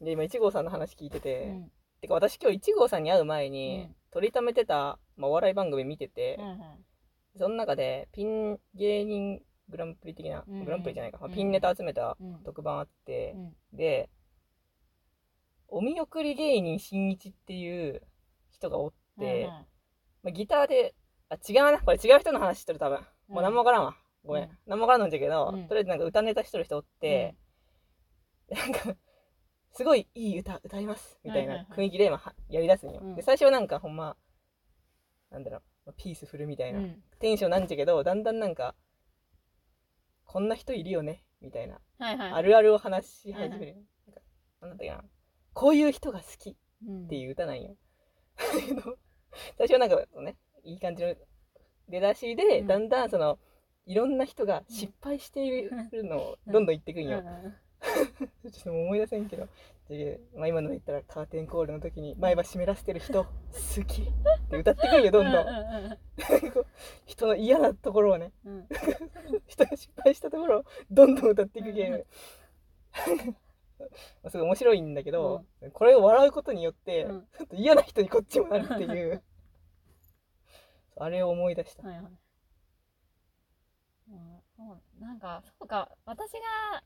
[0.00, 1.70] で今1号さんの話聞いてうて、ん。
[2.00, 3.96] てか私今日1号さんに会う前に、うん。
[4.12, 6.60] 取りためてた、まあ、お笑い番組見ててう、ん
[7.38, 11.34] その中でピン芸人グランプリ的な、うんグランプリじゃないか、まあうん。
[11.34, 12.42] ピンネタ集めたうん。
[12.44, 13.76] 特番あってう、ん。
[13.76, 14.08] で、
[15.68, 18.02] お見送り芸人新一っていう
[18.50, 19.66] 人がおって、うんま
[20.28, 20.94] あ、ギターで、
[21.28, 23.00] あ、違うな、これ違う人の話してる多分。
[23.28, 23.96] もう何もわからんわ。
[24.24, 24.42] ごめん。
[24.44, 24.50] うん。
[24.66, 25.68] 何もわからんのんじゃけど、うん。
[25.68, 27.36] とりあえずなんか歌ネタしとる人おって、
[28.50, 28.96] なんか、
[29.76, 33.00] すごいいい歌歌いますみたいはいははいない雰囲気で今はやり出すんよ。
[33.02, 34.16] うんで、最初はなんかほんま、
[35.30, 38.74] なんだろう、まあピースフルみたいな、うんテンションなんじゃけど、だんだんなんか、
[40.24, 43.76] こんな人いるよねみたいな、はいはいあるあるを話し始める。
[44.06, 44.20] なんか
[44.62, 45.04] なんだっ。
[45.52, 46.54] こういう人が好きっ
[46.86, 47.76] うんていう歌なんよ。
[48.66, 48.98] け ど
[49.58, 51.14] 最初はなんかね、いい感じの
[51.88, 53.38] 出だしで、うんだんだんその、
[53.84, 55.70] いろんな人が失敗している
[56.04, 57.22] のをどんどん言ってくんよ。
[58.52, 59.48] ちょっと思い出せんけど、
[59.88, 63.30] でまあ、今の言ったらカーテンコールの時に前歯湿らせてる人好
[63.86, 64.06] きっ
[64.50, 65.46] て歌ってくんよ、どんどん。
[67.06, 68.68] 人の嫌なところをね、うんうん
[69.46, 72.06] 人が失敗したところをどんどん歌っていくゲーム。
[74.22, 79.22] まあすごい面白いんだけど、これを笑うことによって、っと嫌な人にこっちもなるっていう。
[80.98, 81.86] あれを思い出した。
[81.86, 82.12] はいはい
[84.98, 86.82] なんかそうか私が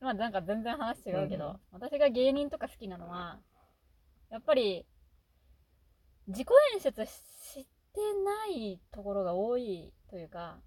[0.00, 3.38] まあなんか全然話違うけど、うん私が芸人とか好きなのは
[4.30, 4.86] やっぱり
[6.28, 10.58] 自己演出してないところが多いというか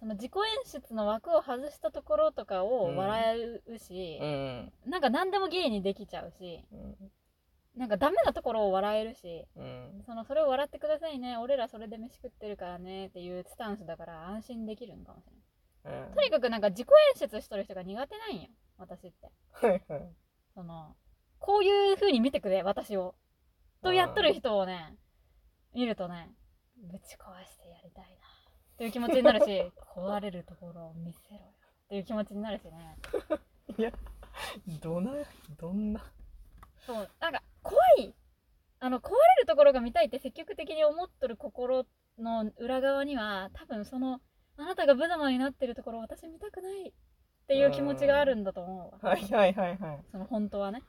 [0.00, 4.72] その自己演出の枠を外したところとかを笑うしう、ん。
[4.86, 6.96] なんか何でも芸にできちゃうしうん。
[7.76, 10.02] なんかダメなところを笑えるしうん。
[10.04, 15.41] そのそれを笑ってくださいね俺らそれで飯食ってるからねっていうスタンスだから安心できるのかもしれない
[15.84, 16.14] うん。
[16.14, 19.30] とにかくなんか自己演出しとる人が苦手なんよ私って。
[19.52, 20.12] はいはい。
[20.54, 20.94] その
[21.38, 23.14] こういう風に見てくれ私を。
[23.82, 24.96] とやっとる人をね
[25.74, 26.30] 見るとね
[26.76, 28.10] ぶち壊してやりたいな。
[28.74, 31.42] っていう気持ちになるし 壊れるところを見せろよ。
[31.84, 32.96] っていう気持ちになるしね。
[33.78, 33.92] いや、
[34.80, 35.12] どな、
[35.58, 36.02] どんな。
[36.86, 38.14] そうなんか怖い。
[38.80, 41.86] あの壊れるところが見たいって積極的に思っとる心
[42.18, 44.20] の裏側には多分その
[44.62, 46.92] あなたが無様になってるところを私見たくないっ
[47.48, 49.10] ていう気持ちがあるんだと思うわ。
[49.10, 50.04] はいはいはいはい。
[50.10, 50.82] その本当はね。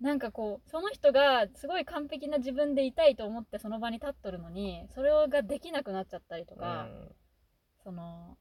[0.00, 6.88] なんかこうその人がすごい完璧な自分でいたいと思ってその場に立っとるのにそれができなくなっちゃったりとか、
[7.84, 8.36] その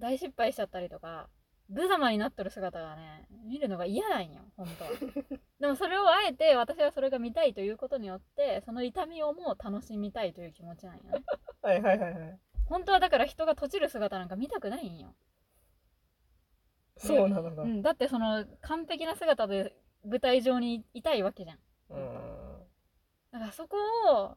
[0.00, 1.28] 大失敗しちゃったりとか
[1.68, 4.90] 無様になっとる姿がね見るのが嫌なんよ本当は。
[5.60, 11.10] でもそれをあえて私はそれが見たいということによってその痛みをも楽しみたいという気持ちなんよね。
[11.62, 12.40] はいはいはいはい。
[12.72, 15.14] 本当はだから人が閉じる姿なんか見たくないんよ。
[16.96, 17.62] そうなのか。
[17.62, 19.76] うん、だってその完璧な姿で
[20.08, 21.58] 舞台上にいたいわけじゃん。
[21.90, 22.14] うん。
[23.30, 24.36] だからそこをあ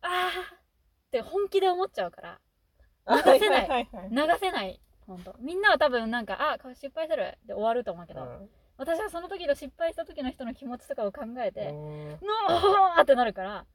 [0.00, 2.38] あって本気で思っちゃうから
[3.06, 4.10] 流せないはいはい。
[4.14, 4.28] はい。
[4.28, 4.80] 流せない。
[5.06, 8.48] ほんとみんなは多分なんかあ失敗するで終わると思うけど、うん。
[8.78, 12.08] 私はその時の失敗した時の人の気持ちとかを考えて、うん。
[12.12, 13.66] のーってなるから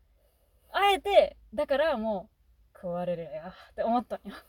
[0.71, 2.36] あえてだからもう
[2.81, 3.29] 壊れるよ。
[3.71, 4.35] って思ったんよ。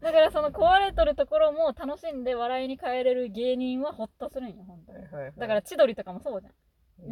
[0.00, 4.98] だからその壊れとるところも楽しんで笑いに変えれる芸人はホッとするんよ本当に。
[4.98, 5.32] はいはいはい。
[5.36, 6.54] だから千鳥とかもそうじゃん。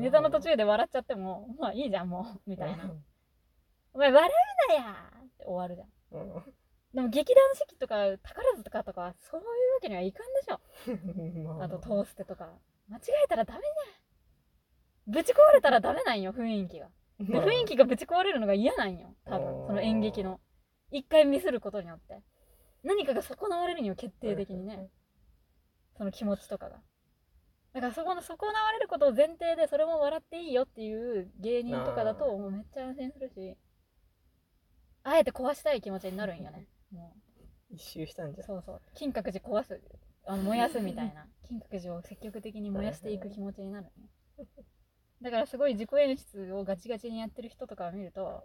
[0.01, 2.93] ネタの途中で笑っちゃってもまあいいじゃんもうみたいな。
[3.93, 6.21] お前笑うなやって終わるじゃん。
[6.21, 6.55] うん。
[6.95, 10.61] でも劇団四季とか宝塚とかとかそういうわけにはいかんでしょ。
[11.55, 11.69] うんあ。
[11.69, 12.59] とトーステとか。
[12.89, 15.15] 間違えたらダメじゃん。
[15.15, 16.91] ぶち壊れたらダメなんよ雰囲気が
[17.21, 19.15] で雰囲気がぶち壊れるのが嫌なんよ。
[19.27, 19.67] 多分。
[19.67, 20.41] その演劇の。
[20.91, 22.23] 一回ミスることによって。
[22.83, 24.89] 何かが損なわれるんよ決定的にね。
[25.97, 26.81] その気持ちとかが。
[27.73, 33.57] だからそこの損なわれることを前提でそれも笑っていいよっていう芸人とかだともうめっちゃ安心するし
[35.05, 36.67] あえて壊したい気持ちになるんよね。
[36.91, 37.15] も
[37.71, 38.81] 一周したんじゃうそうそう。
[38.95, 39.81] 金閣寺壊す。
[40.27, 41.27] あの燃やすみたいな。
[41.47, 43.87] 金閣寺を積極的に燃やしていく気持ちになる。
[43.87, 44.09] んよ
[45.23, 48.45] だからすごい自己演出をガチガチにやってる人とかを見ると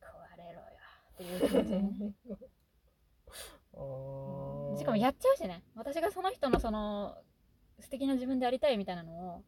[0.00, 0.66] 壊れろよ
[1.14, 2.14] っていう気持ちに
[4.78, 5.64] しかもやっちゃうしね。
[5.74, 7.16] 私がその人のその
[7.80, 9.44] 素敵な自分でありたいみたいなのを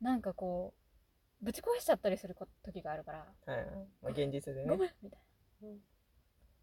[0.00, 0.72] なんかこ
[1.42, 3.18] うぶち壊しちゃったりするこ時があるから。
[3.46, 3.66] はいはい。
[4.02, 5.20] まあ現実でごねめんみたい
[5.62, 5.68] な、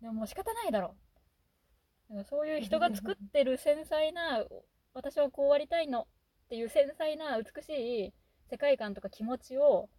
[0.02, 0.96] でももう仕方ないだろ。
[2.10, 4.44] うだからそういう人が作ってる繊細な
[4.94, 6.06] 私はこうありたいのっ
[6.50, 8.14] ていう繊細な美しい
[8.50, 9.90] 世界観とか気持ちを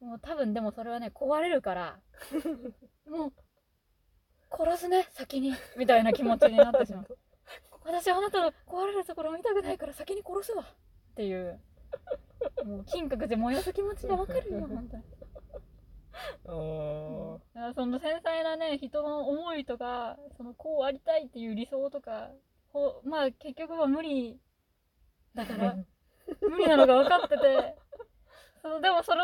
[0.00, 2.00] もう多分でもそれはね壊れるから
[3.08, 3.32] もう
[4.50, 7.18] 殺すね先にみたいな気持ちになってしまう。
[7.84, 11.60] 私あなたの壊れるところ見たくないから先に殺すわっていう。
[12.64, 15.02] もう金閣寺燃やす気持ちがわかるよ 本当に。
[16.46, 17.38] あー。
[17.54, 22.30] だからその繊細なね人の思いとかそのこうありたいっていう理想とか
[22.72, 24.40] こうまあ結局は無理
[25.34, 25.76] だから
[26.40, 27.76] 無理なのが分かってて。
[28.62, 29.22] そのでもその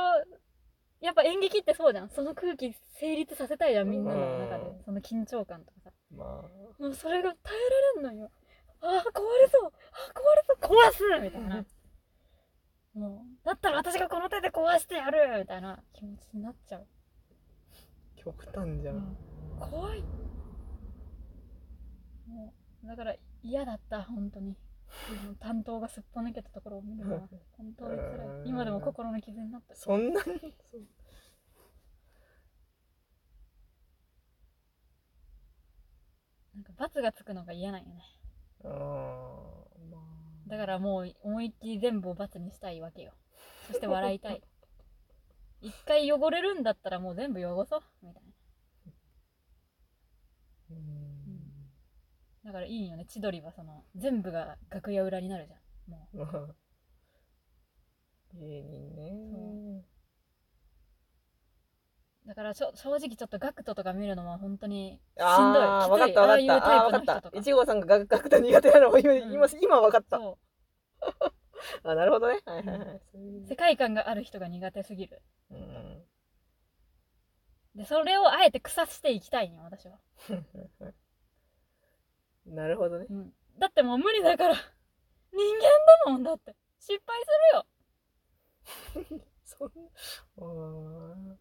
[1.01, 2.11] やっぱ演劇ってそうじゃん。
[2.11, 4.65] その空気成立させたいじゃんみんなの中で。
[4.65, 5.91] うんその緊張感とかさ。
[6.15, 6.25] ま
[6.79, 8.31] もうそれが耐えられんのよ。
[8.83, 9.65] ああ壊れそう。
[9.65, 10.59] ああ壊れそう。
[10.61, 11.65] 壊すみたいな。
[12.93, 15.39] もうだったら私がこの手で壊してやる。
[15.39, 15.83] みたいな。
[15.93, 16.85] 気持ちになっちゃう、あ
[18.17, 19.17] 極端じゃん、うん。
[19.59, 20.03] 怖い。
[22.27, 22.53] も
[22.85, 24.57] うだから嫌だった本当に
[25.39, 28.49] 担当がすっぽ抜けたところを見るのは本当に辛うんい。
[28.49, 30.25] 今でも心の傷になってるそんなに？
[30.25, 30.37] そう
[36.55, 38.03] なんか罰がつくのが嫌なんよね。
[38.65, 38.71] あー
[39.91, 40.49] まあ。
[40.49, 43.13] だからもう思いっきり全部を罰にしたいわけよ。
[43.69, 44.43] そして笑いたい。
[45.63, 47.81] 一回汚れるんだったらもう全部汚そう。
[48.03, 48.31] みたいな
[50.71, 51.71] うーん
[52.45, 53.05] だからいいよね。
[53.07, 55.61] 千鳥はその全部が楽屋裏になるじゃん。
[55.91, 56.55] もまあ
[58.35, 59.85] 芸人ね。
[62.25, 62.29] う。
[62.29, 65.63] だから正直ちょっとガクトとか見るのは本当にしんどい。
[65.63, 66.83] ああ分かった分かった。
[66.91, 67.19] 分か人とか。
[67.19, 67.39] った。
[67.39, 69.33] 一号さんがガクガクと苦手なのを今、うん。
[69.33, 70.19] 今今分かった。
[70.19, 70.39] そ
[71.83, 72.41] あなるほどね。
[72.45, 73.01] はいはいはい。
[73.47, 75.23] 世界観がある人が苦手すぎる。
[75.51, 76.05] うん。
[77.75, 79.99] でそれをあえて腐していきたいんよ私は、
[82.51, 83.07] なるほどね。
[83.09, 84.55] うん、だってもう無理だから。
[84.55, 85.63] 人間
[86.07, 86.57] だもんだって。
[86.81, 87.29] 失敗す
[89.05, 89.23] るよ。
[89.45, 91.37] そんあー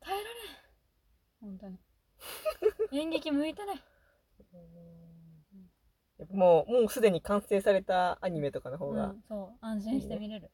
[0.00, 1.56] 耐えられん。
[1.56, 1.78] 本当に。
[2.92, 3.82] 演劇向いてない。
[6.30, 9.64] もうもうすでに完成されたアニメとかの方が、うん、そう。
[9.64, 10.50] 安心して見れる。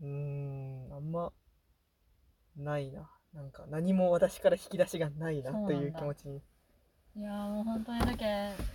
[0.00, 0.92] うーん。
[0.94, 1.32] あんま
[2.56, 6.42] ないななんか何も私から引き出しがないなという気持ちに。
[7.14, 8.24] いやーもう本当にだけ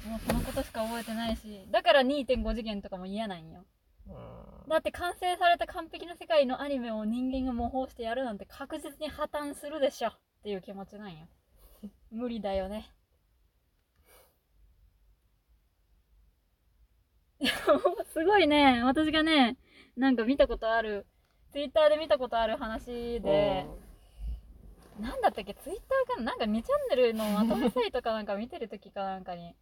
[0.07, 3.65] もうそのことしか覚えてないしだから2.5次元とかも嫌なんよ。
[4.07, 4.69] うん。
[4.69, 11.27] だって完成された完璧な世界のアニメを人間が模倣してやるなんて確実に破綻するでしょっていう気持ちなんよ。
[12.11, 12.91] 無理だよね。
[18.13, 18.83] すごいね。
[18.83, 19.57] 私がね
[19.95, 21.05] なんか見たことある
[21.51, 23.65] ツイッターで見たことある話で
[24.99, 25.53] なんだったっけ？
[25.55, 26.31] ツイッターかな？
[26.31, 29.55] なんか2チャンネルのまとめサイトかなんか見てる時かなんかに。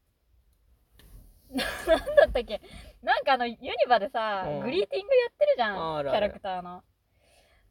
[1.56, 2.62] なんだったっけ？
[3.02, 4.60] なんかあのユニバでさうん。
[4.62, 6.84] グリーティングやってるじゃんキャラクターの。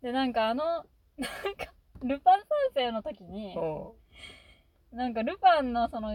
[0.02, 1.72] でなんかあのなんか
[2.02, 2.40] ルパン
[2.74, 3.60] 三世の時にう
[4.94, 4.96] ん。
[4.96, 6.12] なんかルパンのその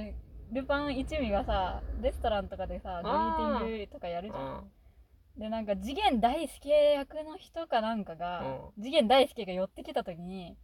[0.51, 4.71] ルパン一味がさレストランとかでさグリーティングとかやるじゃん。
[5.37, 10.57] でなんか次元大介役の人かなんかが、次元大介が寄ってきた時に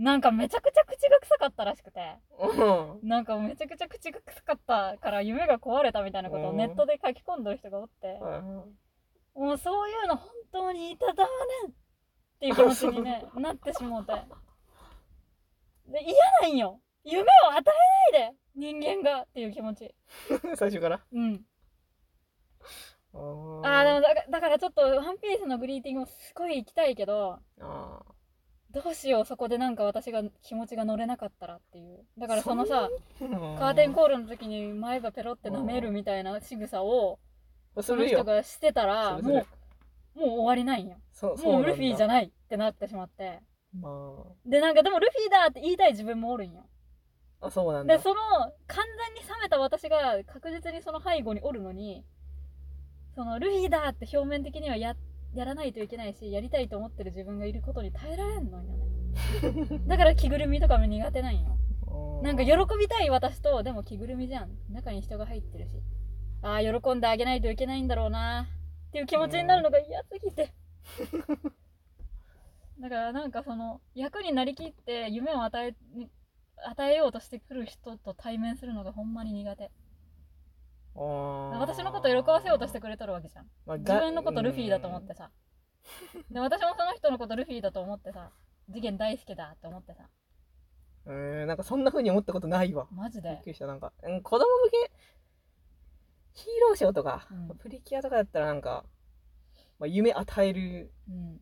[0.00, 2.16] なんかめちゃくちゃ口が臭かったらしくて。
[2.38, 3.08] うん。
[3.08, 8.18] なんかめちゃくちゃ口が臭かったから夢が壊れたみたいなことをネットで書き込んでる人がおって。
[8.22, 8.26] う
[9.42, 9.44] ん。
[9.44, 11.74] もうそういうの本当にいたたまねんっ
[12.40, 14.14] ていう気持ちに、 ね、なってしもうて。
[15.86, 16.80] で嫌なんよ。
[17.04, 17.62] 夢を与
[18.12, 19.94] えないで人間がっていう気持ち。
[20.56, 21.04] 最初から？
[21.12, 21.44] うん。
[23.12, 28.02] ああーでもだかだからちょっと「ワンピースのグリーティングもすごい行きたいけどあ
[28.72, 32.04] どうしようそこでなんか私が気持ちが乗れなかったらっていう。
[32.18, 37.18] だからそのさーカーテンコールの時に前歯ペロって舐めるみたいな仕草を
[37.76, 39.46] すその人がしてたらも
[40.16, 40.98] うもう終わりないんよ。
[41.12, 43.40] そうもうルフィじゃないってなってしまって。
[43.72, 46.66] までなんかでもルフィだって言いたい自分もおるんよ。
[47.40, 47.96] ああそうなんだ。
[47.96, 48.14] でその
[48.66, 52.04] 完全に冷めた私が確実にその背後におるのに
[53.14, 54.94] そのルフィだって表面的にはや
[55.34, 58.74] やらないといけないしやりたいと思ってる自分がいることに耐えられんのよね。
[59.86, 61.56] だから着ぐるみとかも苦手なんよ。
[62.22, 64.50] なんか喜びたい私とでも着ぐるみじゃん。
[64.70, 65.72] 中に人が入ってるし。
[66.42, 68.48] ああ喜んであげないといけないんだろうな。
[68.88, 70.52] っていう気持ちになるのが嫌すぎて。
[72.80, 75.74] だからなんかその役になりきって夢を与え
[76.64, 79.70] 与えようとしてくる人と対面するのがほんまに苦手
[80.94, 83.46] 私のこと喜ばせようとしてくれとるわけじゃん。
[83.66, 85.30] まあ自分のことルフィだと思ってさ。
[86.30, 88.30] で私もその人のことルフィだと思ってさ。
[88.72, 90.08] 次元大好きだって思ってさ。
[91.06, 92.86] うーんなんかそんな風に思ったことないわ。
[92.92, 93.30] マジで。
[93.30, 94.90] びっくりしたなんか、うん、子供向け
[96.32, 97.56] ヒーローショーとか、うん。
[97.56, 98.84] プリキュアとかだったらなんか、
[99.78, 101.40] まあ、夢与えるうん。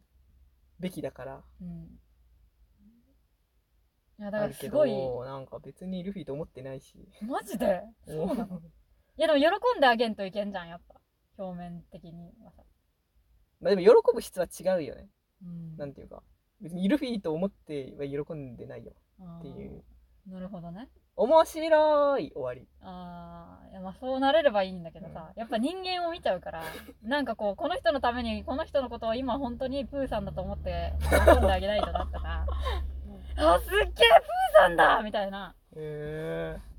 [0.78, 1.42] べきだから。
[1.60, 1.98] うん。
[4.20, 4.90] いやだかあるけらすごい。
[4.90, 7.08] どなんか別にルフィと思ってないし。
[7.22, 7.82] マジで？
[8.06, 8.60] そうなの？
[9.18, 9.46] いやでも喜
[9.78, 10.94] んであげんといけんじゃんやっぱ。
[11.38, 12.62] 表面的にはさ、
[13.60, 15.08] まあでも喜ぶ質は違うよね。
[15.44, 15.76] うん。
[15.76, 16.22] なんていうか。
[16.60, 18.92] 別にルフィと思っては喜んでないよ。
[19.38, 19.82] っていう。
[20.28, 20.88] なるほどね。
[21.16, 22.68] 面白い終わり。
[22.80, 26.62] ああいやまあそうなれればいいんだけどさ、やっぱ人間を見ちゃうから
[27.02, 32.46] なんかこうこの人のためにこの人のことを今本当にプーさんだと思って喜んであげないとなとか
[33.36, 33.94] あすっげえプー
[34.58, 35.56] さんだみたいな。
[35.72, 36.77] へえ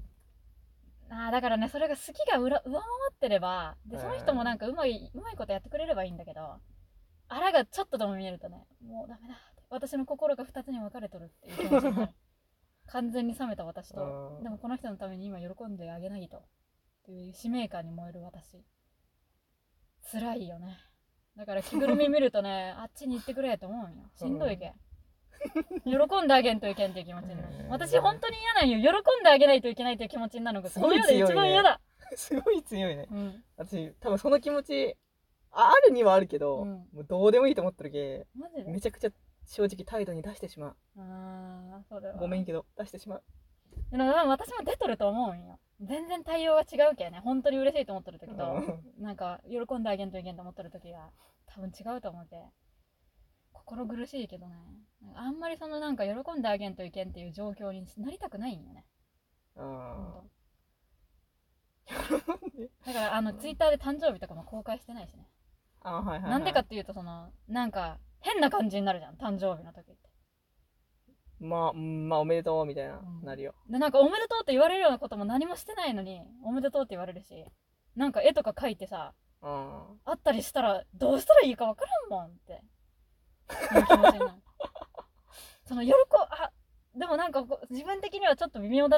[1.10, 6.60] あーだからねそれが好きが裏上回ってればでうんその人もなんかうまいうまいことやってくれればいいんだけど
[7.30, 12.14] あらがちょっとでも見えるとねもうダメだって私の心が2つに分かれとるっていう気持ちになる。
[12.92, 14.44] 完全に冷めた私とうん。
[14.44, 16.42] でもこの人のために今喜んであげないとっ
[17.06, 18.66] ていう使命感に燃える私。
[20.12, 20.80] 辛いよね。
[21.36, 24.10] だから着ぐるみ見るとね あっちに行ってくれと思うんよ。
[24.16, 24.74] しんどいけん
[25.86, 27.66] 喜んであげんといけんっていう気持ちになる。
[27.66, 27.70] うん。
[27.70, 28.94] 私本当に嫌なんよ。
[28.94, 31.80] 喜んであげないといけないという気持ちになるのがこの世で一番嫌だ、
[32.16, 33.08] すごい強いね。
[33.12, 33.44] うん。
[33.58, 34.96] 私多分その気持ち
[35.52, 36.70] ああるにはあるけど、うん。
[36.94, 38.28] もうどうでもいいと思ってるけ
[38.68, 39.10] めちゃくちゃ
[39.46, 43.24] 正直態度に出してしまああそうだようごめんけど出してしまう。
[43.92, 45.60] でも私も出とると思うんよ。
[45.82, 47.22] 全然対応が違うけね。
[47.24, 51.10] 本当に嬉しいと思ってる時とうなんか喜んであげんといけんと思ってる時が
[51.48, 52.36] 多分違うと思うけ
[53.70, 54.56] 心苦しいけどね。
[55.16, 58.86] あんまりそのなんか喜んであげんといけんっていう状況になりたくないんよね。
[59.56, 60.22] あ
[62.86, 65.28] だからあのツイッターで誕生日とかも公開してないしね。
[65.82, 69.16] あはいはい、はい、なんでかっていうとそのなんか変な感じになるじゃん。
[69.16, 70.10] 誕生日の時って。
[71.40, 73.26] まあ、うんまあおめでとうみたいな、うん。
[73.26, 73.54] なるよ。
[73.70, 77.46] でなんかおめでとうって言われるようなことも何もしてないのにおめでとうって言われるし
[77.96, 82.64] なんか絵とか描いてさああったりしたらどうしたらいいか分からんもんって
[83.54, 84.32] いう気持ちになる
[85.66, 85.92] その喜
[86.32, 86.52] あ
[86.96, 88.98] でもなんか自分的にはちょっと微妙だ